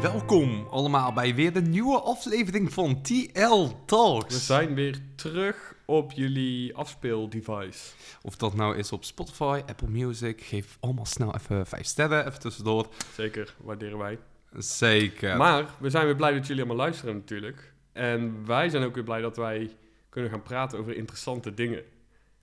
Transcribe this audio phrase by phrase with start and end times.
[0.00, 4.34] Welkom allemaal bij weer een nieuwe aflevering van TL Talks.
[4.34, 7.92] We zijn weer terug op jullie afspeeldevice.
[8.22, 12.40] Of dat nou is op Spotify, Apple Music, geef allemaal snel even vijf sterren, even
[12.40, 12.86] tussendoor.
[13.14, 14.18] Zeker, waarderen wij.
[14.58, 15.36] Zeker.
[15.36, 17.72] Maar we zijn weer blij dat jullie allemaal luisteren natuurlijk.
[17.92, 19.76] En wij zijn ook weer blij dat wij
[20.08, 21.82] kunnen gaan praten over interessante dingen.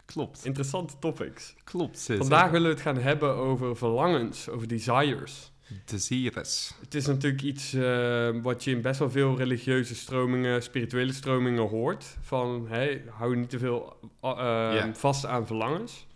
[0.05, 1.55] Klopt, Interessante topics.
[1.63, 1.99] klopt.
[1.99, 2.17] sis.
[2.17, 5.51] Vandaag willen we het gaan hebben over verlangens, over desires.
[5.85, 6.73] Desires.
[6.79, 11.67] Het is natuurlijk iets eh, wat je in best wel veel religieuze stromingen, spirituele stromingen
[11.67, 12.17] hoort.
[12.21, 16.07] Van, hey, hou niet te veel eh, vast aan verlangens.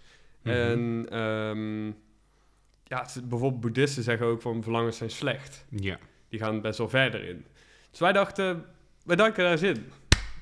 [0.41, 0.55] Mhm.
[0.55, 1.85] En ehm,
[2.83, 5.65] ja, het bijvoorbeeld boeddhisten zeggen ook van verlangens zijn slecht.
[5.69, 5.97] Ja.
[6.29, 7.45] Die gaan best wel verder in.
[7.89, 8.65] Dus wij dachten,
[9.03, 9.91] wij duiken daar eens in.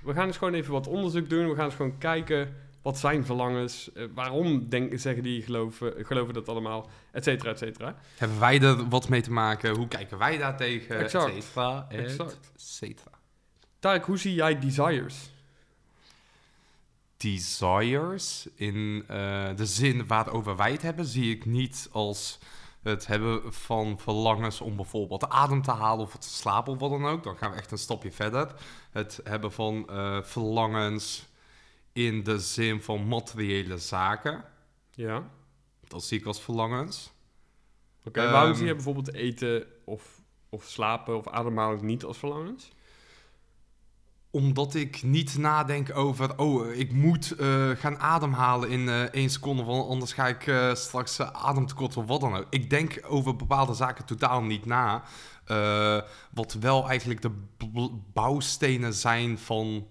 [0.04, 1.50] We gaan eens gewoon even wat onderzoek doen.
[1.50, 2.56] We gaan eens gewoon kijken,
[2.88, 3.92] wat zijn verlangens?
[3.94, 6.90] Eh, waarom denken, zeggen die geloven, geloven dat allemaal?
[7.12, 7.96] Et cetera, et cetera.
[8.18, 9.76] Hebben wij er wat mee te maken?
[9.76, 11.00] Hoe kijken wij daar tegen?
[11.00, 11.36] Exact.
[11.36, 12.52] Et cetera, et Exact.
[12.56, 13.12] cetera.
[13.80, 15.30] Tarek, hoe zie jij desires?
[17.18, 22.40] desires in eh, de zin waarover wij het hebben, zie ik niet als
[22.84, 27.06] het hebben van verlangens om bijvoorbeeld adem te halen of te slapen of wat dan
[27.06, 27.24] ook.
[27.24, 28.54] Dan gaan we echt een stapje verder.
[28.92, 31.28] Het hebben van eh, verlangens
[31.98, 34.44] in de zin van materiële zaken,
[34.92, 35.30] Ja.
[35.88, 37.12] dat zie ik als verlangens.
[38.04, 42.72] Oké, waarom Ehm, zie je bijvoorbeeld eten of, of slapen of ademhalen niet als verlangens?
[44.32, 49.64] Omdat ik niet nadenk over, oh, ik moet eh, gaan ademhalen in eh één seconde,
[49.64, 52.46] want anders ga ik eh, straks uh, ademtekort of wat dan ook.
[52.50, 55.04] Ik denk over bepaalde zaken totaal niet na.
[56.34, 57.32] wat wel eigenlijk de
[58.14, 59.88] bouwstenen zijn van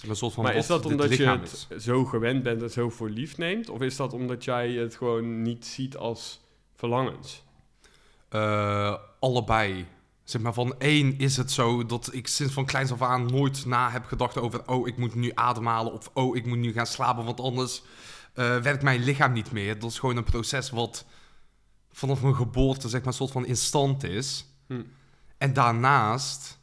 [0.00, 1.84] maar, een soort van maar is dat omdat je het is.
[1.84, 3.68] zo gewend bent en zo voor lief neemt?
[3.68, 6.40] Of is dat omdat jij het gewoon niet ziet als
[6.74, 7.42] verlangens?
[8.28, 9.86] Eh, allebei.
[10.24, 13.66] Zeg maar, van één is het zo dat ik sinds van kleins af aan nooit
[13.66, 14.68] na heb gedacht over...
[14.68, 17.82] oh, ik moet nu ademhalen of oh, ik moet nu gaan slapen, want anders
[18.34, 19.78] eh, werkt mijn lichaam niet meer.
[19.78, 21.04] Dat is gewoon een proces wat
[21.92, 24.46] vanaf mijn geboorte zeg maar een soort van instant is.
[24.66, 24.82] Hm.
[25.38, 26.58] En daarnaast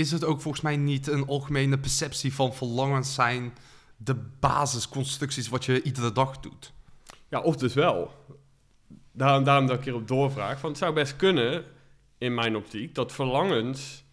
[0.00, 3.52] is het ook volgens mij niet een algemene perceptie van verlangens zijn...
[3.96, 6.72] de basisconstructies wat je iedere dag doet.
[7.28, 8.10] Ja, of dus wel.
[9.12, 10.60] Daarom, daarom dat ik hierop doorvraag.
[10.60, 11.64] Want het zou best kunnen,
[12.18, 14.04] in mijn optiek, dat verlangens,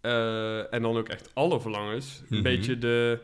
[0.00, 2.42] eh, en dan ook echt alle verlangens, een Mhm.
[2.42, 3.20] beetje de,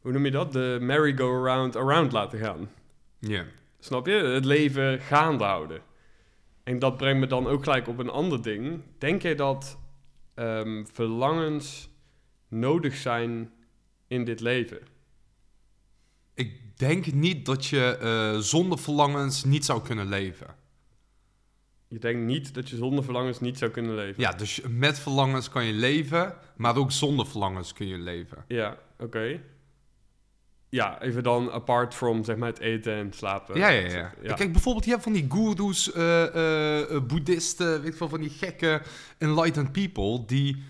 [0.00, 0.52] hoe noem je dat?
[0.52, 2.70] De merry-go-round around laten gaan.
[3.18, 3.44] Ja.
[3.80, 4.12] Snap je?
[4.12, 5.80] Het leven gaande houden.
[6.64, 8.82] En dat brengt me dan ook gelijk op een ander ding.
[8.98, 9.78] Denk jij dat
[10.40, 11.88] ehm, verlangens
[12.48, 13.52] nodig zijn
[14.06, 14.80] in dit leven?
[16.34, 20.54] Ik denk niet dat je eh, zonder verlangens niet zou kunnen leven.
[21.88, 24.22] Je denkt niet dat je zonder verlangens niet zou kunnen leven?
[24.22, 28.44] Ja, dus met verlangens kan je leven, maar ook zonder verlangens kun je leven.
[28.48, 29.40] Ja, oké.
[30.70, 33.58] Ja, even dan apart from zeg maar het eten en slapen.
[33.58, 34.34] Ja, ja, ja.
[34.34, 35.26] Kijk, bijvoorbeeld, je hebt van die
[35.94, 38.82] eh, eh, boeddhisten, weet ik veel, van die gekke
[39.18, 40.62] enlightened people, die...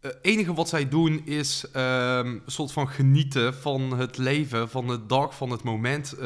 [0.00, 4.86] Het enige wat zij doen is ehm, een soort van genieten van het leven, van
[4.86, 6.16] de dag, van het moment.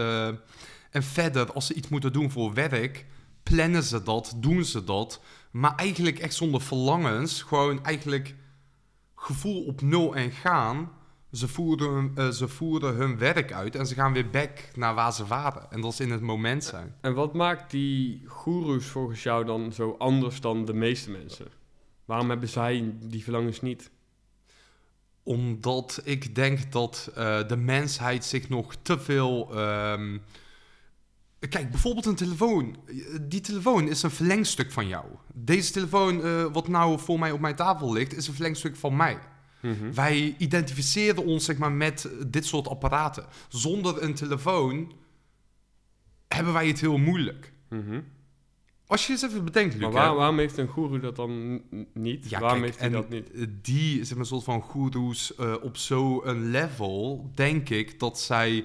[0.90, 3.06] en verder, als ze iets moeten doen voor werk,
[3.42, 5.20] plannen ze dat, doen ze dat.
[5.50, 8.34] Maar eigenlijk echt zonder verlangens, gewoon eigenlijk
[9.14, 10.90] gevoel op nul en gaan.
[11.32, 14.94] Ze voeren, hun- eh, ze voeren hun werk uit en ze gaan weer back naar
[14.94, 15.70] waar ze waren.
[15.70, 16.94] En dat is in het moment zijn.
[17.00, 21.46] En wat maakt die goeroes volgens jou dan zo anders dan de meeste mensen?
[22.04, 23.90] Waarom hebben zij die verlangens niet?
[25.22, 29.56] Omdat ik denk dat eh, de mensheid zich nog te veel.
[29.56, 30.18] ehm,
[31.48, 32.76] Kijk, bijvoorbeeld een telefoon.
[33.22, 35.04] Die telefoon is een verlengstuk van jou.
[35.34, 38.96] Deze telefoon, eh, wat nou voor mij op mijn tafel ligt, is een verlengstuk van
[38.96, 39.18] mij.
[39.62, 39.92] Mhm.
[39.92, 43.26] Wij identificeren ons zeg maar, met dit soort apparaten.
[43.48, 44.92] Zonder een telefoon
[46.28, 47.52] hebben wij het heel moeilijk.
[47.68, 48.00] Mhm.
[48.86, 51.62] Als je eens even bedenkt, Maar waar- waarom heeft een goeroe dat dan
[51.92, 52.30] niet?
[52.30, 53.48] Ja, waarom kijk, heeft hij dat niet?
[53.64, 58.64] Die, zeg maar, een soort van goeroes eh, op zo'n level, denk ik dat zij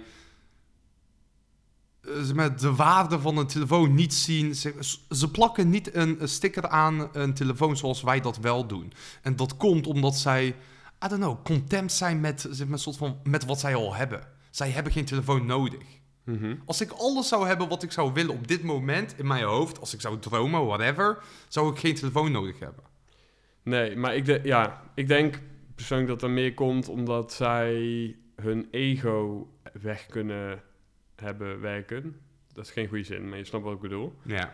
[2.01, 4.55] eh, maar, de waarde van een telefoon niet zien.
[4.55, 4.73] Ze,
[5.09, 8.93] ze plakken niet een sticker aan een telefoon zoals wij dat wel doen.
[9.21, 10.55] En dat komt omdat zij,
[11.03, 13.95] I don't know, content zijn met, zeg maar, een soort van, met wat zij al
[13.95, 14.21] hebben.
[14.49, 16.01] Zij hebben geen telefoon nodig.
[16.23, 16.55] Mhm.
[16.65, 19.79] Als ik alles zou hebben wat ik zou willen op dit moment in mijn hoofd,
[19.79, 22.83] als ik zou dromen, whatever, zou ik geen telefoon nodig hebben.
[23.63, 25.39] Nee, maar ik, de, ja, ik denk
[25.75, 29.47] persoonlijk dat er meer komt omdat zij hun ego
[29.81, 30.61] weg kunnen
[31.15, 32.15] hebben werken.
[32.53, 34.13] Dat is geen goede zin, maar je snapt wat ik bedoel.
[34.23, 34.53] Ja.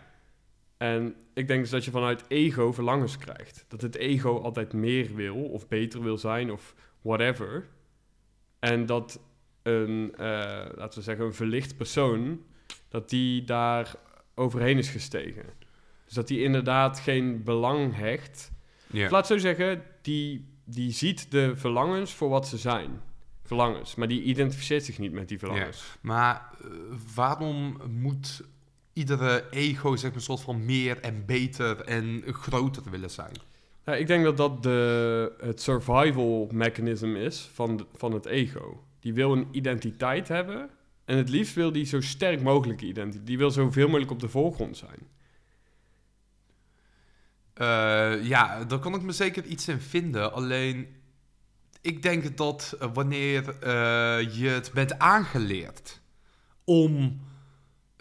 [0.79, 3.65] En ik denk dus dat je vanuit ego verlangens krijgt.
[3.67, 7.67] Dat het ego altijd meer wil, of beter wil zijn, of whatever.
[8.59, 9.19] En dat
[9.61, 10.27] een, eh,
[10.75, 12.41] laten we zeggen, een verlicht persoon,
[12.87, 13.95] dat die daar
[14.35, 15.45] overheen is gestegen.
[16.05, 18.51] Dus dat die inderdaad geen belang hecht.
[18.87, 19.05] Ja.
[19.05, 23.01] Of laat zo zeggen, die, die ziet de verlangens voor wat ze zijn.
[23.43, 23.95] Verlangens.
[23.95, 25.97] Maar die identificeert zich niet met die verlangens.
[26.01, 26.69] Maar eh,
[27.15, 28.43] waarom moet
[28.99, 33.33] iedere ego zeg maar, een soort van meer en beter en groter willen zijn?
[33.85, 38.83] Ja, ik denk dat dat de, het survival mechanism is van, van het ego.
[38.99, 40.69] Die wil een identiteit hebben.
[41.05, 43.27] En het liefst wil die zo sterk mogelijke identiteit.
[43.27, 44.99] Die wil zoveel mogelijk op de voorgrond zijn.
[47.53, 50.33] Eh, ja, daar kan ik me zeker iets in vinden.
[50.33, 50.87] Alleen,
[51.81, 56.01] ik denk dat wanneer eh, je het bent aangeleerd
[56.63, 57.19] om,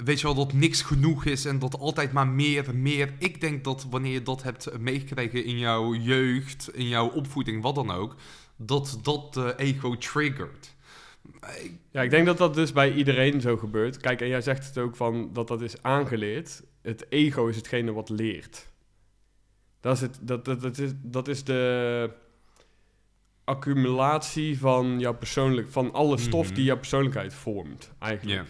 [0.05, 3.15] weet je wel, dat niks genoeg is en dat altijd maar meer, meer.
[3.19, 7.75] Ik denk dat wanneer je dat hebt meegekregen in jouw jeugd, in jouw opvoeding, wat
[7.75, 8.15] dan ook,
[8.57, 10.77] dat dat de ego triggert.
[11.91, 13.97] Ja, ik denk dat dat dus bij iedereen zo gebeurt.
[13.97, 16.63] Kijk, en jij zegt het ook van dat dat is aangeleerd.
[16.83, 18.69] Het ego is hetgene wat leert.
[19.81, 22.11] Dat is, het, dat, dat, dat is, dat is de
[23.45, 26.55] accumulatie van jouw persoonlijk, van alle stof Mhm.
[26.55, 28.49] die jouw persoonlijkheid vormt, eigenlijk.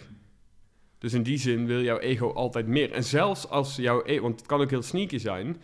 [0.99, 2.91] Dus in die zin wil jouw ego altijd meer.
[2.91, 5.57] En zelfs als jouw ego, want het kan ook heel sneaky zijn.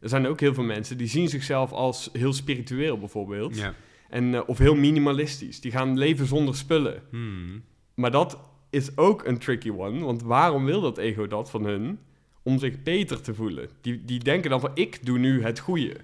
[0.00, 3.56] Er zijn ook heel veel mensen die zien zichzelf als heel spiritueel bijvoorbeeld.
[3.56, 3.74] Ja.
[4.08, 5.60] En, eh, of heel minimalistisch.
[5.60, 7.02] Die gaan leven zonder spullen.
[7.10, 7.62] Hmm.
[7.94, 8.38] Maar dat
[8.70, 10.04] is ook een tricky one.
[10.04, 11.98] Want waarom wil dat ego dat van hun?
[12.42, 13.68] Om zich beter te voelen.
[13.80, 15.96] Die, die denken dan van, ik doe nu het goede.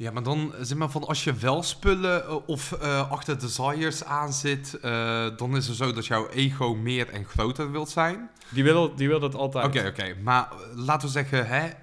[0.00, 4.04] Ja, maar dan zeg maar van als je wel spullen eh, of eh, achter desires
[4.04, 8.30] aan zit, eh, dan is het zo dat jouw ego meer en groter wilt zijn.
[8.48, 9.66] Die wil, die wil dat altijd.
[9.66, 10.14] Oké, oké.
[10.22, 11.74] Maar eh, laten we zeggen, hè, eh,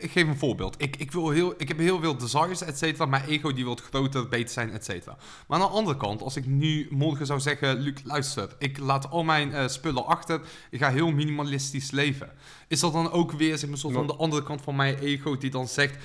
[0.00, 0.74] ik geef een voorbeeld.
[0.78, 3.06] Ik, ik, wil heel, ik heb heel veel desires, et cetera.
[3.06, 5.16] Mijn ego die wil groter, beter zijn, et cetera.
[5.46, 7.78] Maar aan de andere kant, als ik nu morgen zou zeggen...
[7.78, 10.40] Luc, luister, ik laat al mijn eh, spullen achter.
[10.70, 12.30] Ik ga heel minimalistisch leven.
[12.68, 15.38] Is dat dan ook weer zeg maar, soort van de andere kant van mijn ego
[15.38, 15.96] die dan zegt...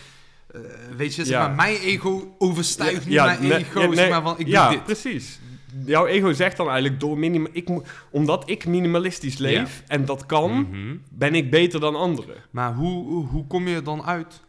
[0.56, 1.48] eh, weet je, zeg Ja.
[1.48, 3.82] maar, mijn ego overstijgt Ja, mijn ego.
[3.82, 4.86] ja, zeg maar, van, ik ja, doe dit.
[4.86, 5.40] precies.
[5.86, 7.70] Jouw ego zegt dan eigenlijk, door minim ik
[8.12, 10.96] omdat ik minimalistisch leef en dat kan, Mhm.
[11.12, 12.36] ben ik beter dan anderen.
[12.52, 14.44] Maar hoe, hoe, kom je er dan uit?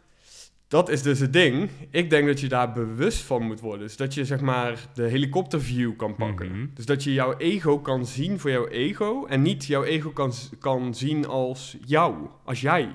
[0.69, 1.71] Dat is dus het ding.
[1.91, 3.87] Ik denk dat je daar bewust van moet worden.
[3.87, 6.49] Dus dat je zeg maar de helikopterview kan pakken.
[6.51, 6.67] Mhm.
[6.75, 9.25] Dus dat je jouw ego kan zien voor jouw ego.
[9.27, 12.15] En niet jouw ego kan, kan zien als jou,
[12.45, 12.89] als jij.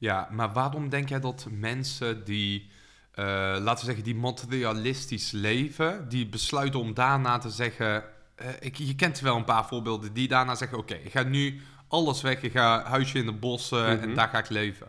[0.00, 2.70] Ja, maar waarom denk jij dat mensen die,
[3.14, 3.24] eh,
[3.60, 8.04] laten we zeggen, die materialistisch leven, die besluiten om daarna te zeggen,
[8.34, 11.60] eh, ik, je kent wel een paar voorbeelden, die daarna zeggen, oké, ik ga nu
[11.88, 14.14] alles weg, ik ga huisje in de bossen en Mhm.
[14.14, 14.86] daar ga ik leven.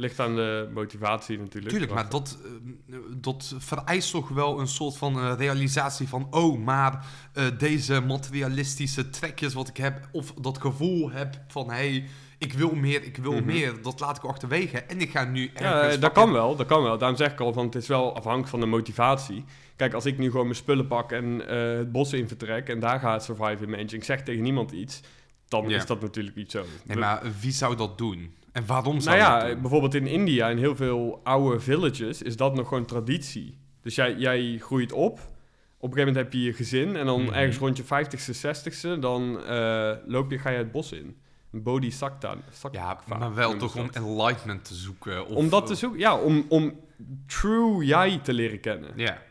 [0.00, 1.70] Ligt aan de motivatie natuurlijk.
[1.72, 2.38] Tuurlijk, maar dat,
[2.90, 8.00] eh, dat vereist toch wel een soort van eh, realisatie van, oh, maar eh, deze
[8.00, 12.04] materialistische trekjes wat ik heb, of dat gevoel heb van, hé, hey,
[12.38, 13.44] ik wil meer, ik wil Mhm.
[13.44, 16.66] meer, dat laat ik achterwege en ik ga nu Ja, ergens dat kan wel, dat
[16.66, 16.98] kan wel.
[16.98, 19.44] Daarom zeg ik al, van het is wel afhankelijk van de motivatie.
[19.76, 23.00] Kijk, als ik nu gewoon mijn spullen pak en het bos in vertrek en daar
[23.00, 25.00] gaat survive in mijn en ik zeg tegen niemand iets,
[25.48, 25.76] dan Ja.
[25.76, 26.64] is dat natuurlijk niet zo.
[26.84, 28.34] Nee, maar wie zou dat doen?
[28.52, 32.36] En waarom zou nou ja, dat bijvoorbeeld in India, in heel veel oude villages, is
[32.36, 33.58] dat nog gewoon traditie.
[33.82, 37.22] Dus jij, jij groeit op, op een gegeven moment heb je je gezin en dan
[37.22, 37.32] Mhm.
[37.32, 41.16] ergens rond je 50ste, 60ste, dan eh, loop je, ga je het bos in.
[41.52, 42.36] Een bodhisattva.
[42.72, 45.26] Ja, maar wel toch om enlightenment te zoeken.
[45.26, 46.80] Of, Om dat te zoeken, ja, om, om
[47.26, 48.90] true jij te leren kennen.
[48.96, 49.22] Ja.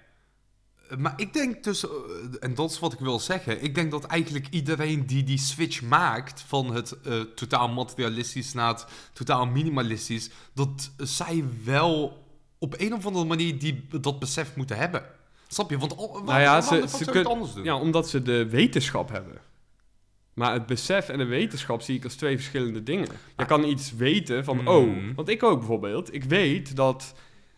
[0.98, 1.91] Maar ik denk dus, eh,
[2.39, 5.81] en dat is wat ik wil zeggen, ik denk dat eigenlijk iedereen die die switch
[5.81, 12.24] maakt van het eh, totaal materialistisch naar het totaal minimalistisch, dat zij wel
[12.58, 15.03] op een of andere manier die, dat besef moeten hebben.
[15.48, 15.77] Snap je?
[15.77, 17.63] Want al, Nou ja, ze- de fuck ze zou je kun- het anders doen?
[17.63, 19.38] Ja, omdat ze de wetenschap hebben.
[20.34, 23.08] Maar het besef en de wetenschap zie ik als twee verschillende dingen.
[23.08, 23.48] Je Ah.
[23.48, 24.67] kan iets weten van, Mm.
[24.67, 26.13] oh, want ik ook bijvoorbeeld.
[26.13, 27.13] Ik weet dat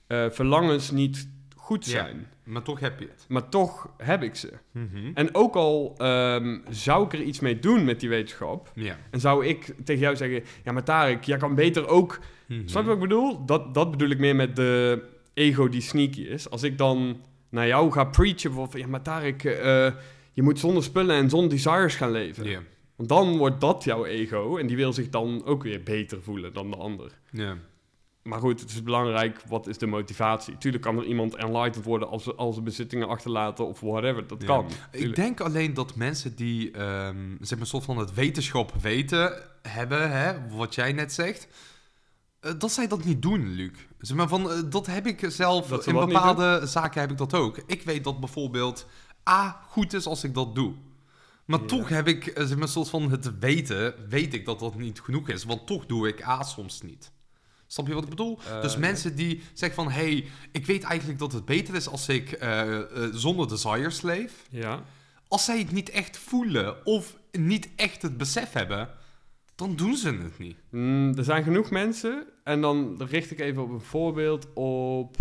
[0.07, 2.27] eh, verlangens niet goed zijn.
[2.51, 3.25] Maar toch heb je het.
[3.27, 4.53] Maar toch heb ik ze.
[4.71, 5.11] Mhm.
[5.13, 8.71] En ook al ehm, zou ik er iets mee doen met die wetenschap...
[8.75, 8.97] Ja.
[9.11, 10.43] en zou ik tegen jou zeggen...
[10.63, 12.19] ja, maar Tarek, jij kan beter ook...
[12.47, 12.67] Mhm.
[12.67, 13.45] Snap je wat ik bedoel?
[13.45, 15.03] Dat, dat bedoel ik meer met de
[15.33, 16.49] ego die sneaky is.
[16.49, 18.41] Als ik dan naar jou ga preachen...
[18.41, 19.91] bijvoorbeeld van, ja, maar Tarek, eh,
[20.33, 22.65] je moet zonder spullen en zonder desires gaan leven.
[22.95, 24.57] Want dan wordt dat jouw ego...
[24.57, 27.11] en die wil zich dan ook weer beter voelen dan de ander.
[27.31, 27.57] Ja.
[28.23, 30.57] Maar goed, het is belangrijk, wat is de motivatie?
[30.57, 34.27] Tuurlijk kan er iemand enlightened worden als ze, als ze bezittingen achterlaten of whatever.
[34.27, 34.47] Dat Ja.
[34.47, 34.65] kan.
[34.91, 40.11] Ik denk alleen dat mensen die ehm zeg maar, soort van het wetenschap weten, hebben,
[40.11, 41.47] hè, wat jij net zegt,
[42.39, 43.71] eh, dat zij dat niet doen, Luc.
[43.99, 47.57] Zeg maar van, eh, dat heb ik zelf, in bepaalde zaken heb ik dat ook.
[47.65, 48.87] Ik weet dat bijvoorbeeld
[49.29, 50.73] A goed is als ik dat doe.
[51.45, 54.59] Maar toch heb ik, eh, zeg maar, een soort van het weten, weet ik dat
[54.59, 55.43] dat niet genoeg is.
[55.43, 57.11] Want toch doe ik A soms niet.
[57.71, 58.39] Snap je wat ik bedoel?
[58.47, 62.09] Eh, dus mensen die zeggen van, hey, ik weet eigenlijk dat het beter is als
[62.09, 64.45] ik eh, eh, zonder desires leef.
[64.49, 64.83] Ja.
[65.27, 68.89] Als zij het niet echt voelen of niet echt het besef hebben,
[69.55, 70.57] dan doen ze het niet.
[70.69, 72.25] Mm, er zijn genoeg mensen.
[72.43, 75.17] En dan richt ik even op een voorbeeld op...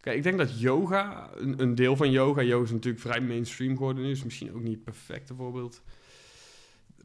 [0.00, 2.42] Kijk, ik denk dat yoga, een, een deel van yoga...
[2.42, 4.10] Yoga is natuurlijk vrij mainstream geworden nu.
[4.10, 5.82] Is misschien ook niet het perfecte voorbeeld.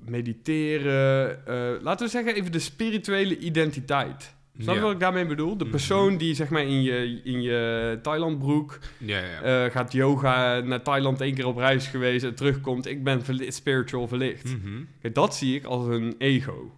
[0.05, 1.45] Mediteren.
[1.47, 4.33] eh, laten we zeggen even de spirituele identiteit.
[4.59, 4.85] Snap je Ja.
[4.85, 5.57] wat ik daarmee bedoel?
[5.57, 5.71] De Mhm.
[5.71, 9.41] persoon die zeg maar in je, in je Thailandbroek Ja, ja.
[9.65, 12.85] eh, gaat yoga naar Thailand één keer op reis geweest en terugkomt.
[12.87, 14.43] Ik ben verli- spiritual verlicht.
[14.57, 14.83] Mhm.
[15.01, 16.71] Kijk, dat zie ik als een ego.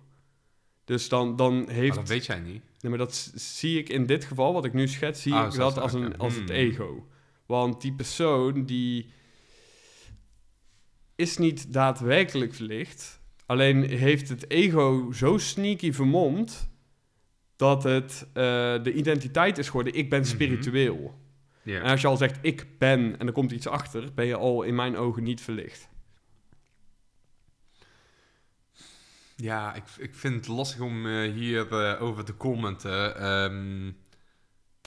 [0.85, 1.95] Dus dan, dan Maar heeft...
[1.95, 2.61] dat weet jij niet.
[2.81, 5.59] Nee, maar dat zie ik in dit geval, wat ik nu schets, zie Ah, ik
[5.59, 6.57] dat als, een, als het Hmm.
[6.57, 7.05] ego.
[7.45, 9.05] Want die persoon die
[11.15, 13.21] is niet daadwerkelijk verlicht.
[13.45, 16.69] Alleen heeft het ego zo sneaky vermomd
[17.55, 18.33] dat het eh,
[18.83, 19.93] de identiteit is geworden.
[19.93, 20.29] Ik ben Mhm.
[20.29, 21.21] spiritueel.
[21.63, 24.63] En als je al zegt ik ben en er komt iets achter, ben je al
[24.63, 25.89] in mijn ogen niet verlicht.
[29.35, 33.17] Ja, ik, ik vind het lastig om eh, hier eh, over te commenten.
[33.17, 33.91] Ehm,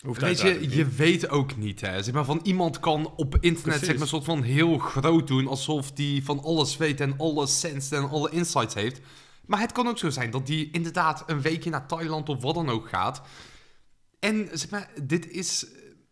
[0.04, 2.02] Hoeft weet je, je weet ook niet, hè.
[2.02, 3.80] Zeg maar, van iemand kan op internet Precies.
[3.80, 5.46] zeg maar, een soort van heel groot doen...
[5.46, 9.00] alsof die van alles weet en alles senst en alle insights heeft.
[9.46, 12.54] Maar het kan ook zo zijn dat die inderdaad een weekje naar Thailand of wat
[12.54, 13.22] dan ook gaat.
[14.18, 15.66] En zeg maar, dit is...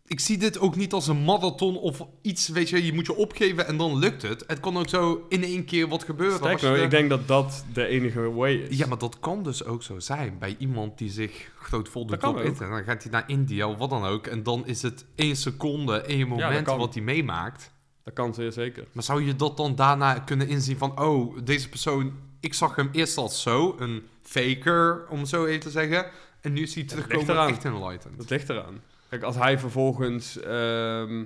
[0.07, 3.15] Ik zie dit ook niet als een marathon of iets, weet je, je moet je
[3.15, 4.43] opgeven en dan lukt het.
[4.47, 6.37] Het kan ook zo in één keer wat gebeuren.
[6.37, 8.77] Sterker de- ik denk dat dat de enige way is.
[8.77, 12.21] Ja, maar dat kan dus ook zo zijn bij iemand die zich groot vol Dat
[12.21, 12.75] doet kan op internet.
[12.75, 14.27] Dan gaat hij naar India of wat dan ook.
[14.27, 17.71] En dan is het één seconde, één moment wat hij meemaakt.
[18.03, 18.87] Dat kan zeer zeker.
[18.91, 20.99] Maar zou je dat dan daarna kunnen inzien van...
[20.99, 22.13] Oh, deze persoon...
[22.39, 26.05] Ik zag hem eerst als zo, een faker, om zo even te zeggen.
[26.41, 28.17] En nu is hij terugkomen echt enlightened.
[28.17, 28.81] Dat ligt eraan.
[29.09, 30.39] Kijk, als hij vervolgens...
[30.39, 31.23] ehm,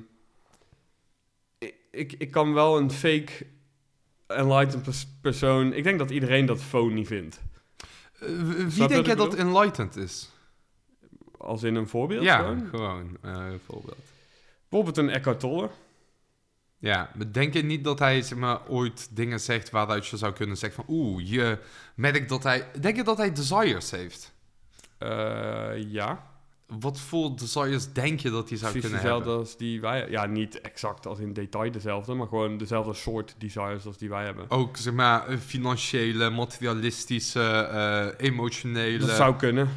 [1.58, 3.46] ik, ik, ik kan wel een fake
[4.28, 5.74] enlightened pers- persoon...
[5.74, 7.42] Ik denk dat iedereen dat phony vindt.
[8.20, 8.28] Eh,
[8.68, 10.30] wie denk jij dat enlightened is?
[11.38, 12.68] Als in een voorbeeld Ja, gewoon.
[12.70, 13.98] gewoon, eh, een voorbeeld.
[14.70, 15.70] Bijvoorbeeld een Eckhart Tolle.
[16.78, 20.34] Ja, maar denk je niet dat hij zeg maar, ooit dingen zegt waaruit je zou
[20.34, 20.96] kunnen zeggen van...
[20.96, 21.58] Oeh, je
[21.96, 22.68] merkt dat hij...
[22.80, 24.34] Denk je dat hij desires heeft?
[24.98, 26.28] Eh, ja,
[26.80, 29.48] Wat voor desires denk je dat hij zou precies kunnen dezelfde hebben?
[29.48, 30.10] als die wij...
[30.10, 34.24] Ja, niet exact als in detail dezelfde, maar gewoon dezelfde soort desires als die wij
[34.26, 34.50] hebben.
[34.50, 38.98] Ook zeg maar eh, financiële, materialistische, eh, emotionele...
[39.06, 39.70] Dat zou kunnen.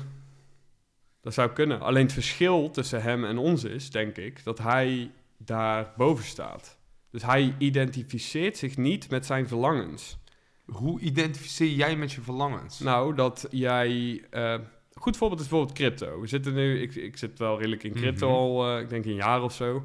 [1.20, 1.80] Dat zou kunnen.
[1.80, 6.76] Alleen het verschil tussen hem en ons is, denk ik, dat hij daar boven staat.
[7.10, 10.18] Dus hij identificeert zich niet met zijn verlangens.
[10.64, 12.78] Hoe identificeer jij met je verlangens?
[12.78, 14.24] Nou, dat jij...
[14.30, 14.54] eh,
[15.02, 16.20] goed voorbeeld is bijvoorbeeld crypto.
[16.20, 16.80] We zitten nu...
[16.80, 18.36] Ik, ik zit wel redelijk in crypto Mhm.
[18.36, 19.84] al, eh, ik denk een jaar of zo.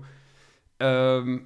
[0.78, 1.38] Ehm,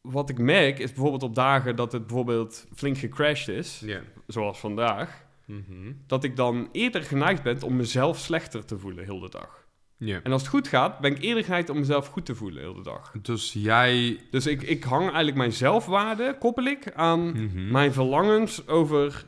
[0.00, 3.84] wat ik merk is bijvoorbeeld op dagen dat het bijvoorbeeld flink gecrashed is,
[4.26, 5.92] zoals vandaag, Mhm.
[6.06, 9.64] dat ik dan eerder geneigd ben om mezelf slechter te voelen heel de dag.
[9.98, 10.20] Ja.
[10.22, 12.74] En als het goed gaat, ben ik eerder geneigd om mezelf goed te voelen heel
[12.74, 13.12] de dag.
[13.22, 14.20] Dus jij...
[14.30, 17.70] Dus ik, ik hang eigenlijk mijn zelfwaarde, koppel ik aan Mhm.
[17.70, 19.24] mijn verlangens over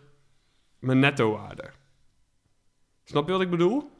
[0.78, 1.70] mijn netto-waarde.
[3.08, 3.90] Snap je wat ik bedoel?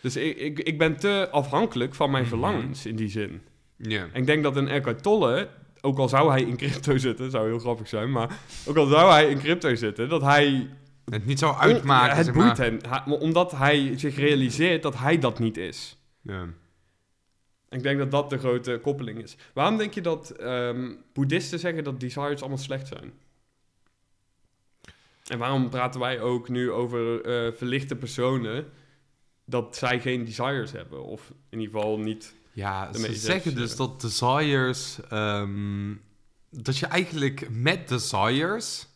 [0.00, 2.32] Dus ik, ik, ik ben te afhankelijk van mijn Mhm.
[2.32, 3.42] verlangens in die zin.
[3.76, 4.02] Ja.
[4.12, 5.48] En ik denk dat een Eckhart Tolle,
[5.80, 9.10] ook al zou hij in crypto zitten, zou heel grappig zijn, maar ook al zou
[9.12, 10.68] hij in crypto zitten, dat hij...
[11.04, 12.66] Het niet zou uitmaken, het zeg boeit maar.
[12.66, 15.96] hem, Hij- omdat hij zich realiseert dat hij dat niet is.
[16.20, 16.46] Ja.
[17.68, 19.36] Ik denk dat dat de grote koppeling is.
[19.54, 23.12] Waarom denk je dat ehm, boeddhisten zeggen dat desires allemaal slecht zijn?
[25.32, 28.66] En waarom praten wij ook nu over eh, verlichte personen
[29.44, 31.04] dat zij geen desires hebben?
[31.04, 32.34] Of in ieder geval niet...
[32.52, 34.98] Ja, ze zeggen dus dat desires...
[35.08, 35.94] ehm,
[36.50, 38.86] dat je eigenlijk met desires...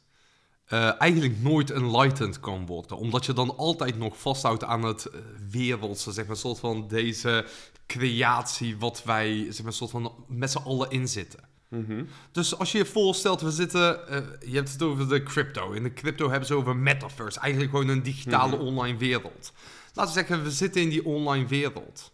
[0.64, 2.96] eh, eigenlijk nooit enlightened kan worden.
[2.96, 6.88] Omdat je dan altijd nog vasthoudt aan het eh, wereldse, zeg maar, een soort van
[6.88, 7.46] deze
[7.86, 11.40] creatie wat wij, zeg maar, een soort van met z'n allen in zitten.
[11.68, 12.04] Mhm.
[12.32, 15.72] Dus als je je voorstelt, we zitten, eh, je hebt het over de crypto.
[15.72, 18.64] In de crypto hebben ze over metaverse, eigenlijk gewoon een digitale Mhm.
[18.64, 19.52] online wereld.
[19.94, 22.12] Laten we zeggen, we zitten in die online wereld.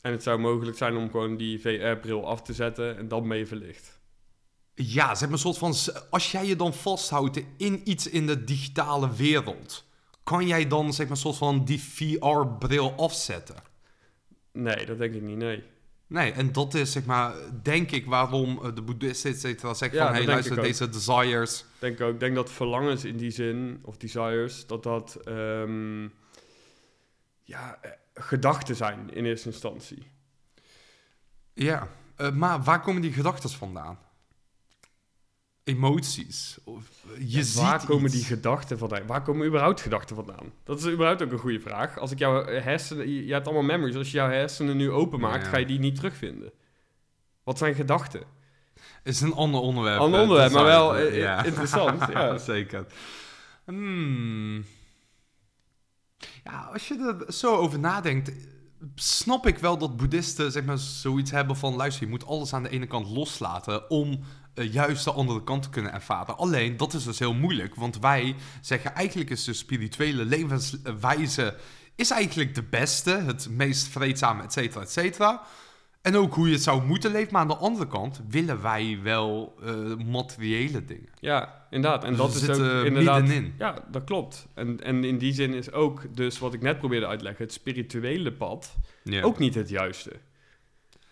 [0.00, 3.46] En het zou mogelijk zijn om gewoon die VR-bril af te zetten en dan mee
[3.46, 4.00] verlicht.
[4.74, 5.74] Ja, zeg maar een soort van,
[6.10, 9.84] als jij je dan vasthoudt in iets in de digitale wereld,
[10.22, 13.56] kan jij dan zeg maar een soort van die VR-bril afzetten?
[14.52, 15.62] Nee, dat denk ik niet, nee.
[16.08, 19.98] Nee, en dat is zeg maar, denk ik, waarom eh, de boeddhisten et cetera zeggen
[19.98, 21.60] Ja, van, dat hey, luister, deze desires...
[21.60, 26.02] Ik denk ook, ik denk dat verlangens in die zin, of desires, dat dat ehm,
[27.42, 30.10] ja, eh, gedachten zijn in eerste instantie.
[31.52, 33.98] Ja, eh, maar waar komen die gedachten vandaan?
[35.68, 36.58] Emoties.
[36.64, 36.84] Of,
[37.18, 38.14] je Ja, ziet waar komen iets.
[38.14, 39.06] die gedachten vandaan?
[39.06, 40.52] Waar komen überhaupt gedachten vandaan?
[40.64, 41.98] Dat is überhaupt ook een goede vraag.
[41.98, 45.44] Als ik jouw hersenen, je je hebt allemaal memories, als je jouw hersenen nu openmaakt,
[45.44, 45.50] Ja.
[45.50, 46.52] ga je die niet terugvinden.
[47.44, 48.22] Wat zijn gedachten?
[49.02, 49.98] is een ander onderwerp.
[50.00, 51.44] Ander eh, onderwerp, maar wel, eh, ja.
[51.44, 52.38] interessant, ja.
[52.52, 52.86] Zeker.
[53.64, 54.64] Hmm.
[56.44, 58.32] Ja, als je er zo over nadenkt,
[58.94, 61.74] snap ik wel dat boeddhisten zeg maar, zoiets hebben van...
[61.76, 64.20] luister, je moet alles aan de ene kant loslaten om
[64.58, 66.36] eh, juist de andere kant te kunnen ervaren.
[66.36, 71.56] Alleen, dat is dus heel moeilijk, want wij zeggen eigenlijk is de spirituele levenswijze...
[71.94, 75.42] is eigenlijk de beste, het meest vreedzame, et cetera, et cetera...
[76.02, 77.32] En ook hoe je het zou moeten leven.
[77.32, 79.74] Maar aan de andere kant willen wij wel eh,
[80.06, 81.08] materiële dingen.
[81.20, 82.04] Ja, inderdaad.
[82.04, 83.20] En Dus dat is ook inderdaad...
[83.20, 83.54] middenin.
[83.58, 84.46] Ja, dat klopt.
[84.54, 87.44] En, en in die zin is ook, dus wat ik net probeerde uit te leggen,
[87.44, 89.22] het spirituele pad Ja.
[89.22, 90.12] ook niet het juiste.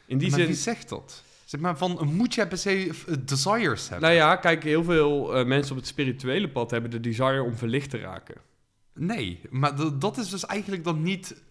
[0.07, 0.49] In die maar zin...
[0.49, 1.23] wie zegt dat?
[1.47, 4.09] Zeg maar van, moet je per se eh, desires hebben?
[4.09, 7.57] Nou ja, kijk, heel veel eh, mensen op het spirituele pad hebben de desire om
[7.57, 8.35] verlicht te raken.
[8.95, 11.43] Nee, maar dat is dus eigenlijk dan niet...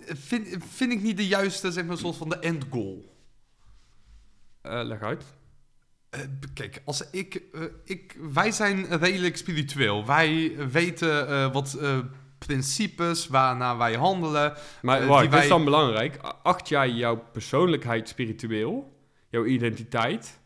[0.00, 3.14] Vind, vind ik niet de juiste, zeg maar, soort van de end goal.
[4.60, 5.24] Eh, leg uit.
[6.54, 7.42] Kijk, als ik,
[7.84, 8.16] ik...
[8.32, 10.06] Wij zijn redelijk spiritueel.
[10.06, 11.78] Wij weten wat
[12.46, 14.52] principes waarna wij handelen.
[14.82, 16.16] Maar Eh, wacht, is dan belangrijk.
[16.42, 18.92] Acht jij jouw persoonlijkheid spiritueel?
[19.30, 20.38] Jouw identiteit?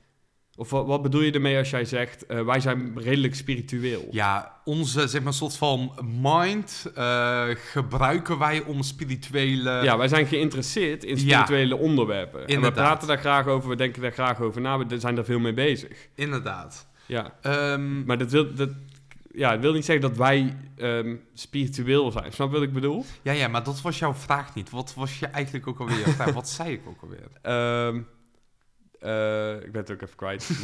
[0.56, 4.08] Of wat, wat bedoel je ermee als jij zegt, eh, wij zijn redelijk spiritueel?
[4.10, 9.70] Ja, onze, zeg maar, soort van mind eh, gebruiken wij om spirituele...
[9.82, 11.20] Ja, wij zijn geïnteresseerd in Ja.
[11.20, 12.40] spirituele onderwerpen.
[12.40, 12.84] En we Inderdaad.
[12.84, 15.54] praten daar graag over, we denken daar graag over na, we zijn daar veel mee
[15.54, 16.08] bezig.
[16.14, 16.86] Inderdaad.
[17.06, 18.70] Ja, Ehm, maar dat wil, dat,
[19.38, 22.32] ja, het wil niet zeggen dat wij ehm, spiritueel zijn.
[22.32, 23.04] Snap wat ik bedoel?
[23.22, 24.70] ja, ja, maar dat was jouw vraag niet.
[24.70, 26.08] Wat was je eigenlijk ook alweer?
[26.08, 26.32] vraag?
[26.32, 27.28] Wat zei ik ook alweer?
[27.42, 28.00] Ehm,
[29.00, 30.50] eh, ik ben het ook even kwijt.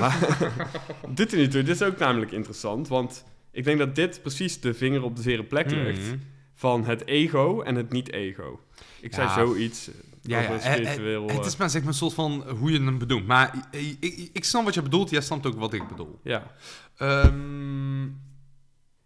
[1.08, 1.62] Dit er niet toe.
[1.62, 5.22] Dit is ook namelijk interessant, want ik denk dat dit precies de vinger op de
[5.22, 6.16] zere plek Mhm.
[6.54, 8.60] van het ego en het niet-ego.
[9.00, 9.90] Ik Ja, zei zoiets
[10.22, 11.26] Ja, ja, over eh, eh, spiritueel...
[11.26, 13.26] het eh, is maar zeg maar een soort van hoe je hem bedoelt.
[13.26, 16.20] Maar ik, ik, ik snap wat je bedoelt, jij snapt ook wat ik bedoel.
[16.22, 16.52] ja.
[16.96, 18.08] Ehm,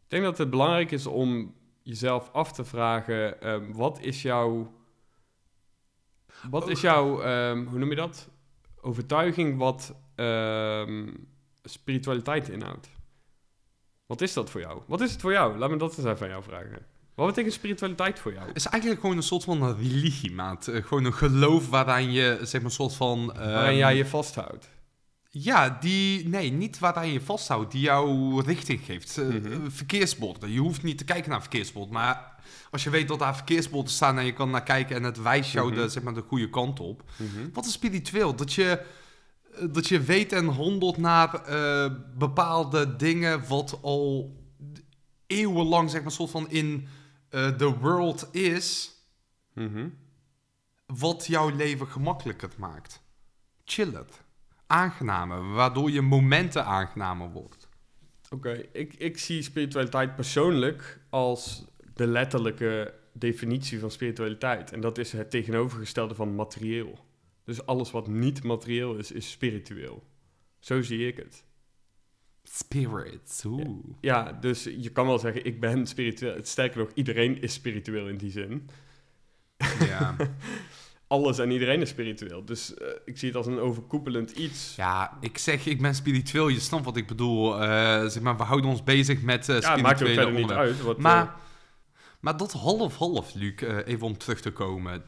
[0.09, 4.73] Ik denk dat het belangrijk is om jezelf af te vragen: ehm, wat is jouw.
[6.51, 8.29] Wat is jouw, ehm, hoe noem je dat?
[8.81, 11.15] Overtuiging wat ehm,
[11.63, 12.89] spiritualiteit inhoudt.
[14.07, 14.81] Wat is dat voor jou?
[14.87, 15.59] Wat is het voor jou?
[15.59, 16.87] Laat me dat eens even aan jou vragen.
[17.15, 18.47] Wat betekent spiritualiteit voor jou?
[18.47, 20.69] Het is eigenlijk gewoon een soort van religie, maat.
[20.69, 23.27] Eh, gewoon een geloof waaraan je, zeg maar, een soort van...
[23.27, 24.69] Waarin jij je vasthoudt.
[25.43, 26.29] Ja, die...
[26.29, 27.73] Nee, niet waaraan je vasthoudt.
[27.73, 29.19] Die jou richting geeft.
[29.19, 29.27] Eh,
[29.69, 30.51] verkeersborden.
[30.51, 31.93] Je hoeft niet te kijken naar verkeersborden.
[31.93, 32.37] Maar
[32.71, 34.97] als je weet dat daar verkeersborden staan en je kan naar kijken...
[34.97, 35.81] en het wijst jou Mhm.
[35.81, 37.03] de, zeg maar, de goede kant op.
[37.17, 37.49] Mhm.
[37.53, 38.35] Wat is spiritueel?
[38.35, 38.83] Dat je,
[39.55, 43.49] eh, dat je weet en handelt naar eh, bepaalde dingen...
[43.49, 44.37] wat al
[45.27, 46.89] eeuwenlang, zeg maar, soort van in
[47.31, 48.93] de world is...
[49.55, 49.89] Mhm.
[50.87, 53.01] wat jouw leven gemakkelijker maakt.
[53.65, 54.07] Chiller.
[54.71, 57.69] Aangenamer, waardoor je momenten aangenamer wordt.
[58.31, 64.73] Oké, ik, ik zie spiritualiteit persoonlijk als de letterlijke definitie van spiritualiteit.
[64.73, 66.99] En dat is het tegenovergestelde van materieel.
[67.45, 70.03] Dus alles wat niet materieel is, is spiritueel.
[70.59, 71.45] Zo zie ik het.
[72.43, 73.85] Spirits, oeh.
[74.01, 76.39] Ja, dus je kan wel zeggen, ik ben spiritueel.
[76.43, 78.69] Sterker nog, iedereen is spiritueel in die zin.
[79.87, 80.17] Ja.
[81.09, 82.45] Alles en iedereen is spiritueel.
[82.45, 84.77] Dus eh, ik zie het als een overkoepelend iets.
[84.77, 87.63] ja, ik zeg ik ben spiritueel, je snapt wat ik bedoel.
[87.63, 90.83] Eh, zeg maar, we houden ons bezig met eh Ja, maakt ook verder niet uit.
[90.83, 91.35] Wat, Maar,
[92.21, 95.03] maar dat half-half, Luc, even om terug te komen.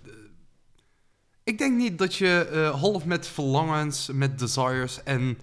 [1.45, 5.39] Ik denk niet dat je half met verlangens, met desires en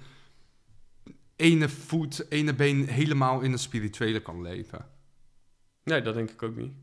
[1.36, 4.86] ene voet, ene been helemaal in de spirituele kan leven.
[5.84, 6.74] Nee, dat denk ik ook niet.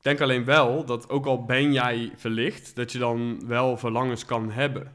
[0.00, 4.50] Denk alleen wel dat ook al ben jij verlicht, dat je dan wel verlangens kan
[4.50, 4.92] hebben.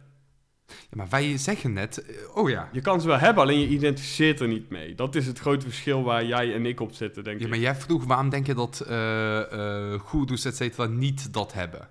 [0.68, 2.70] Ja, maar wij zeggen net, eh, oh ja.
[2.72, 4.96] Je kan ze wel hebben, alleen je identificeert er niet mee.
[4.96, 7.50] Dat is het grote verschil waar jij en ik op zitten, denk Ja, ik.
[7.50, 11.90] maar jij vroeg waarom denk je dat eh goeroes et cetera niet dat hebben?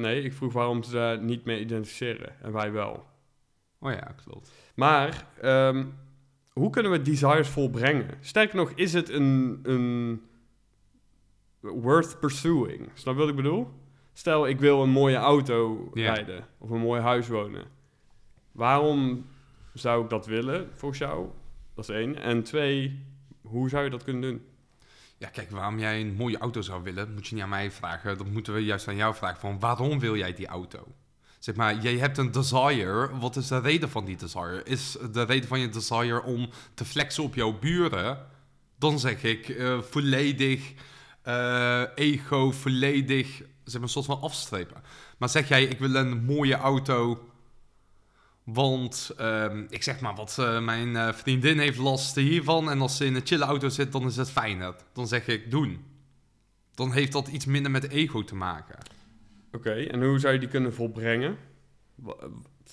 [0.00, 2.42] Nee, ik vroeg waarom ze daar niet mee identificeren.
[2.42, 3.06] En wij wel.
[3.80, 4.50] Oh ja, klopt.
[4.74, 5.84] Maar, ehm,
[6.52, 8.08] hoe kunnen we desires volbrengen?
[8.20, 10.22] Sterker nog, is het een, een
[11.62, 12.90] worth pursuing?
[12.94, 13.68] Snap je wat ik bedoel?
[14.12, 17.64] Stel, ik wil een mooie auto rijden of een mooi huis wonen.
[18.52, 19.26] Waarom
[19.74, 21.28] zou ik dat willen, volgens jou?
[21.74, 22.18] Dat is één.
[22.22, 23.04] En twee,
[23.42, 24.42] hoe zou je dat kunnen doen?
[25.18, 28.18] Ja, kijk, waarom jij een mooie auto zou willen, moet je niet aan mij vragen.
[28.18, 29.40] Dat moeten we juist aan jou vragen.
[29.40, 30.86] Van waarom wil jij die auto?
[31.38, 33.18] Zeg maar, jij hebt een desire.
[33.18, 34.62] Wat is de reden van die desire?
[34.64, 38.26] Is de reden van je desire om te flexen op jouw buren?
[38.78, 40.72] Dan zeg ik eh, volledig
[41.22, 43.26] eh, ego, volledig
[43.64, 44.82] zeg maar, een soort van afstrepen.
[45.18, 47.26] Maar zeg jij, ik wil een mooie auto.
[48.44, 52.70] Want ehm, ik zeg maar wat, eh, mijn eh, vriendin heeft last hiervan.
[52.70, 54.74] En als ze in een chille auto zit, dan is het fijner.
[54.92, 55.84] Dan zeg ik doen.
[56.74, 58.78] Dan heeft dat iets minder met ego te maken.
[59.52, 61.36] Oké, en hoe zou je die kunnen volbrengen?
[61.94, 62.16] Wa-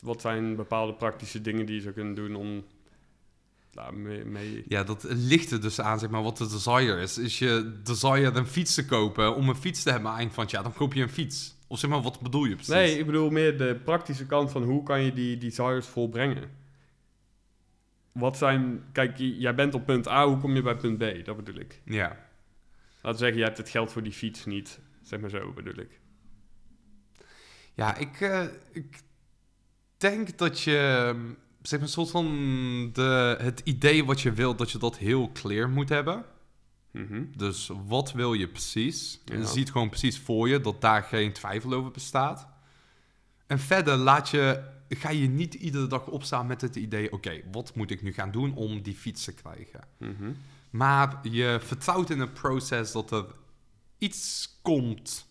[0.02, 2.64] Wat zijn bepaalde praktische dingen die je zou kunnen doen om
[3.80, 3.94] daar
[4.26, 4.64] mee...
[4.68, 7.18] Ja, dat ligt er dus aan, zeg maar, wat de desire is.
[7.18, 10.52] Is je desire een fiets te kopen om een fiets te hebben eind van het
[10.52, 11.56] jaar, dan koop je een fiets.
[11.68, 12.74] Of zeg maar, wat bedoel je precies?
[12.74, 16.52] Nee, ik bedoel meer de praktische kant van hoe kan je die desires volbrengen?
[18.12, 18.84] Wat zijn...
[18.92, 21.26] Kijk, jij bent op punt A, hoe kom je bij punt B?
[21.26, 21.82] Dat bedoel ik.
[21.86, 22.08] Ja.
[22.96, 24.80] Laten we zeggen, je hebt het geld voor die fiets niet.
[25.02, 26.00] Zeg maar zo, bedoel ik.
[27.74, 29.00] Ja, ik, eh, ik
[29.98, 31.14] denk dat je,
[31.62, 32.26] zeg maar, een soort van
[32.94, 36.26] de, het idee wat je wilt, dat je dat heel clear moet hebben.
[36.92, 37.24] Mhm.
[37.36, 39.20] Dus wat wil je precies?
[39.26, 39.36] Ja.
[39.36, 42.48] Je ziet gewoon precies voor je dat daar geen twijfel over bestaat.
[43.48, 47.12] En verder laat je, ga je niet iedere dag opstaan met het idee...
[47.12, 49.80] oké, wat moet ik nu gaan doen om die fiets te krijgen?
[49.98, 50.32] Mhm.
[50.70, 53.26] Maar je vertrouwt in het proces dat er
[53.98, 55.29] iets komt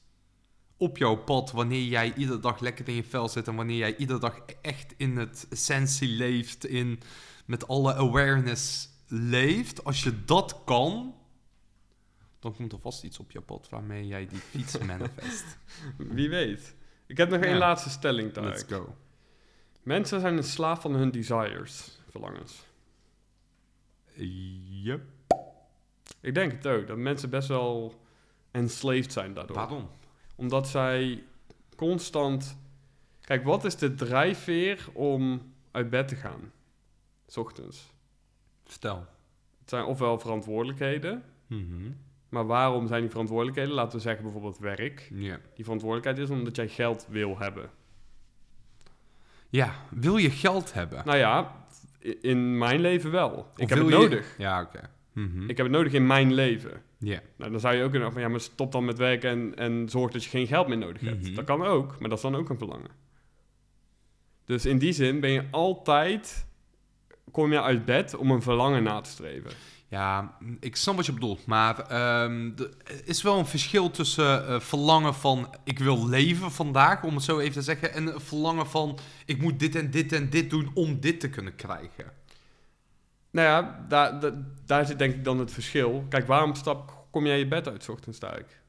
[0.78, 1.50] op jouw pad...
[1.50, 3.48] wanneer jij iedere dag lekker in je vel zit...
[3.48, 6.66] en wanneer jij iedere dag echt in het essentie leeft...
[6.66, 7.00] In,
[7.46, 9.84] met alle awareness leeft.
[9.84, 11.14] Als je dat kan...
[12.38, 15.58] dan komt er vast iets op je pad waarmee jij die fiets manifest.
[15.96, 16.74] Wie weet.
[17.06, 17.58] Ik heb nog één Ja.
[17.58, 18.84] laatste stelling, Let's Tarek.
[18.86, 18.96] go.
[19.82, 22.62] Mensen zijn een slaaf van hun desires, verlangens.
[24.82, 25.02] Yep.
[26.20, 28.00] Ik denk het ook, dat mensen best wel
[28.50, 29.56] enslaved zijn daardoor.
[29.56, 29.88] Waarom?
[30.38, 31.22] Omdat zij
[31.76, 32.56] constant...
[33.20, 36.52] Kijk, wat is de drijfveer om uit bed te gaan?
[37.26, 37.92] 's ochtends.
[38.64, 39.06] Stel.
[39.60, 41.90] Het zijn ofwel verantwoordelijkheden, Mhm.
[42.28, 43.72] maar waarom zijn die verantwoordelijkheden?
[43.74, 45.08] Laten we zeggen bijvoorbeeld werk.
[45.54, 47.70] Die verantwoordelijkheid is omdat jij geld wil hebben.
[49.48, 51.02] Ja, wil je geld hebben?
[51.06, 51.56] Nou ja,
[52.20, 53.52] in mijn leven wel.
[53.56, 54.34] ik heb het je- nodig.
[54.38, 54.90] Ja, oké.
[55.12, 55.42] Mhm.
[55.42, 56.82] Ik heb het nodig in mijn leven.
[56.98, 57.20] Ja.
[57.36, 59.88] Nou, dan zou je ook kunnen van ja, maar stop dan met werken en, en
[59.88, 61.24] zorg dat je geen geld meer nodig hebt.
[61.24, 61.34] Mhm.
[61.34, 62.90] Dat kan ook, maar dat is dan ook een verlangen.
[64.44, 66.46] Dus in die zin ben je altijd,
[67.30, 69.50] kom je uit bed om een verlangen na te streven.
[69.90, 74.60] Ja, ik snap wat je bedoelt, maar ehm, er is wel een verschil tussen eh,
[74.60, 78.98] verlangen van ik wil leven vandaag, om het zo even te zeggen, en verlangen van
[79.24, 82.12] ik moet dit en dit en dit doen om dit te kunnen krijgen.
[83.30, 84.32] Nou ja, daar, daar,
[84.66, 86.04] daar zit denk ik dan het verschil.
[86.08, 88.60] Kijk, waarom stap, kom jij je bed uit, 's ochtends sterk?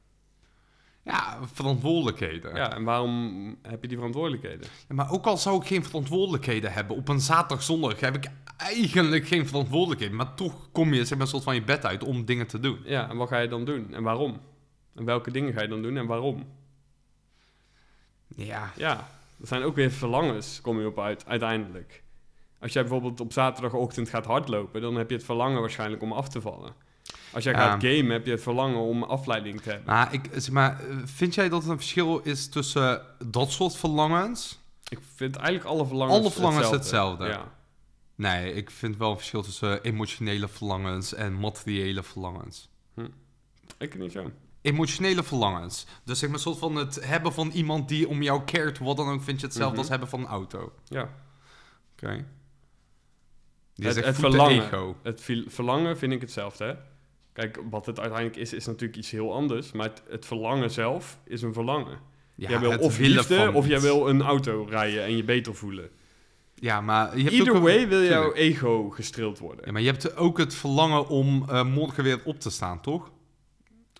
[1.02, 2.54] Ja, verantwoordelijkheden.
[2.54, 4.66] Ja, en waarom heb je die verantwoordelijkheden?
[4.88, 8.26] Ja, maar ook al zou ik geen verantwoordelijkheden hebben, op een zaterdag, zondag heb ik
[8.56, 12.04] eigenlijk geen verantwoordelijkheden, maar toch kom je zeg maar, een soort van je bed uit
[12.04, 12.80] om dingen te doen.
[12.84, 13.94] Ja, en wat ga je dan doen?
[13.94, 14.40] En waarom?
[14.94, 16.46] En welke dingen ga je dan doen en waarom?
[18.26, 19.08] Ja, Ja,
[19.40, 22.02] er zijn ook weer verlangens, kom je op uit, uiteindelijk.
[22.60, 26.28] Als jij bijvoorbeeld op zaterdagochtend gaat hardlopen, dan heb je het verlangen waarschijnlijk om af
[26.28, 26.72] te vallen.
[27.32, 27.58] Als jij Ja.
[27.58, 29.86] gaat gamen, heb je het verlangen om afleiding te hebben.
[29.94, 33.76] maar, ik, zeg maar eh, vind jij dat er een verschil is tussen dat soort
[33.76, 34.58] verlangens?
[34.88, 37.26] Ik vind eigenlijk alle verlangens Alle verlangens hetzelfde.
[37.26, 37.52] Ja.
[38.14, 42.68] Nee, ik vind wel een verschil tussen emotionele verlangens en materiële verlangens.
[43.78, 44.30] Ik niet zo.
[44.62, 45.86] Emotionele verlangens.
[46.04, 48.96] Dus zeg maar een soort van het hebben van iemand die om jou cared, wat
[48.96, 49.80] dan ook, vind je hetzelfde Mhm.
[49.80, 50.72] als hebben van een auto.
[50.84, 51.08] Ja.
[51.92, 52.26] Oké.
[53.76, 54.64] Het- het verlangen.
[54.64, 54.96] ego.
[55.02, 56.74] Het verlangen vind ik hetzelfde, hè?
[57.32, 59.72] Kijk, wat het uiteindelijk is, is natuurlijk iets heel anders.
[59.72, 61.98] Maar het, het verlangen zelf is een verlangen.
[62.34, 65.88] Ja, jij wil of liefde, of jij wil een auto rijden en je beter voelen.
[66.54, 69.66] Ja, maar je hebt Either ook een- way wil jouw ego gestreeld worden.
[69.66, 73.10] Ja, maar je hebt ook het verlangen om eh, morgen weer op te staan, toch?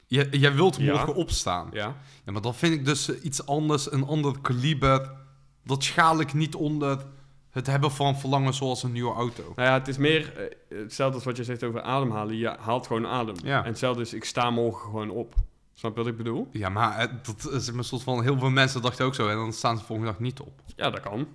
[0.07, 0.83] Je, jij wilt Ja.
[0.93, 1.69] morgen opstaan.
[1.73, 1.97] Ja.
[2.25, 5.11] Ja, maar dan vind ik dus iets anders, een ander kaliber.
[5.65, 7.05] Dat schaal ik niet onder
[7.51, 9.53] het hebben van verlangen zoals een nieuwe auto.
[9.57, 12.37] Nou ja, het is meer eh, hetzelfde als wat je zegt over ademhalen.
[12.37, 13.35] Je haalt gewoon adem.
[13.43, 13.59] Ja.
[13.59, 15.35] En hetzelfde is, ik sta morgen gewoon op.
[15.75, 16.49] Snap je wat ik bedoel?
[16.53, 18.23] Ja, maar dat is een soort van...
[18.23, 20.61] Heel veel mensen dachten ook zo en dan staan ze volgende dag niet op.
[20.77, 21.29] Ja, dat kan.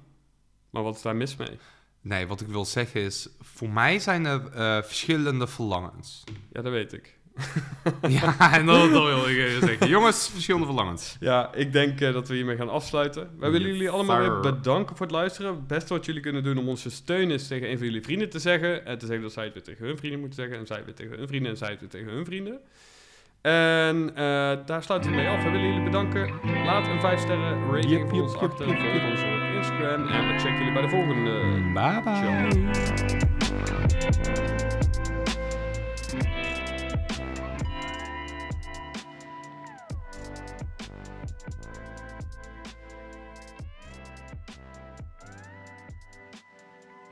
[0.70, 1.60] Maar wat is daar mis mee?
[2.02, 6.24] Nee, wat ik wil zeggen is, voor mij zijn er eh, verschillende verlangens.
[6.52, 7.15] Ja, dat weet ik.
[8.08, 9.88] ja, en dat, dat wil ik zeggen.
[9.88, 11.18] Jongens, verschillende verlangens.
[11.20, 13.30] Ja, ik denk eh, dat we hiermee gaan afsluiten.
[13.40, 15.52] Wij willen jullie allemaal weer bedanken voor het luisteren.
[15.52, 18.02] Het beste wat jullie kunnen doen om ons te steunen is tegen een van jullie
[18.04, 18.86] vrienden te zeggen.
[18.86, 20.58] En te zeggen dat zij het weer tegen hun vrienden moeten zeggen.
[20.60, 21.52] En zij het weer tegen hun vrienden.
[21.52, 22.60] En zij het weer tegen hun vrienden.
[23.42, 25.44] En eh, daar sluiten we mee af.
[25.44, 26.34] We willen jullie bedanken.
[26.66, 28.68] Laat een 5 sterren rating Yep, voor ons yep, achter.
[28.68, 29.12] yep, Volg yep.
[29.12, 30.08] ons op Instagram.
[30.08, 31.32] En we checken jullie bij de volgende.
[31.74, 32.16] Bye bye.
[34.56, 34.65] Ciao.